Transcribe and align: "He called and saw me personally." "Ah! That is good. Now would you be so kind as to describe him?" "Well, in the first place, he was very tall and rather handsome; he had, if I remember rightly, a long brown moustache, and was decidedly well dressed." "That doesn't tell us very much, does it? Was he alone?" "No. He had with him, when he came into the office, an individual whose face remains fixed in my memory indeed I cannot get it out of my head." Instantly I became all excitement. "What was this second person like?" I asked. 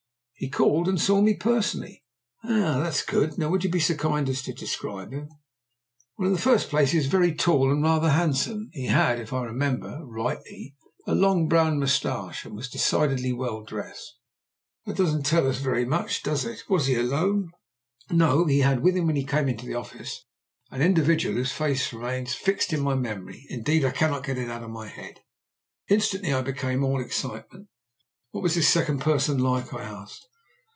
"He 0.41 0.49
called 0.49 0.87
and 0.87 0.99
saw 0.99 1.21
me 1.21 1.35
personally." 1.35 2.03
"Ah! 2.43 2.79
That 2.79 2.95
is 2.95 3.03
good. 3.03 3.37
Now 3.37 3.51
would 3.51 3.63
you 3.63 3.69
be 3.69 3.79
so 3.79 3.93
kind 3.93 4.27
as 4.27 4.41
to 4.41 4.53
describe 4.53 5.11
him?" 5.13 5.29
"Well, 6.17 6.29
in 6.29 6.33
the 6.33 6.41
first 6.41 6.69
place, 6.71 6.89
he 6.89 6.97
was 6.97 7.05
very 7.05 7.35
tall 7.35 7.69
and 7.71 7.83
rather 7.83 8.09
handsome; 8.09 8.71
he 8.73 8.87
had, 8.87 9.19
if 9.19 9.33
I 9.33 9.43
remember 9.43 10.01
rightly, 10.03 10.75
a 11.05 11.13
long 11.13 11.47
brown 11.47 11.77
moustache, 11.79 12.43
and 12.43 12.55
was 12.55 12.69
decidedly 12.71 13.31
well 13.31 13.61
dressed." 13.61 14.17
"That 14.87 14.97
doesn't 14.97 15.27
tell 15.27 15.47
us 15.47 15.59
very 15.59 15.85
much, 15.85 16.23
does 16.23 16.43
it? 16.43 16.63
Was 16.67 16.87
he 16.87 16.95
alone?" 16.95 17.51
"No. 18.09 18.45
He 18.47 18.61
had 18.61 18.81
with 18.81 18.95
him, 18.97 19.05
when 19.05 19.15
he 19.17 19.23
came 19.25 19.47
into 19.47 19.67
the 19.67 19.75
office, 19.75 20.25
an 20.71 20.81
individual 20.81 21.35
whose 21.35 21.51
face 21.51 21.93
remains 21.93 22.33
fixed 22.33 22.73
in 22.73 22.79
my 22.79 22.95
memory 22.95 23.45
indeed 23.49 23.85
I 23.85 23.91
cannot 23.91 24.23
get 24.23 24.39
it 24.39 24.49
out 24.49 24.63
of 24.63 24.71
my 24.71 24.87
head." 24.87 25.19
Instantly 25.87 26.33
I 26.33 26.41
became 26.41 26.83
all 26.83 26.99
excitement. 26.99 27.67
"What 28.31 28.41
was 28.41 28.55
this 28.55 28.67
second 28.67 29.01
person 29.01 29.37
like?" 29.37 29.71
I 29.71 29.83
asked. 29.83 30.29